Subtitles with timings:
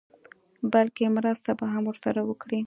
[0.73, 2.59] بلکې مرسته به هم ورسره وکړي.